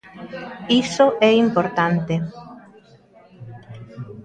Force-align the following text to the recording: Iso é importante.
Iso 0.83 1.05
é 1.29 1.31
importante. 1.45 2.15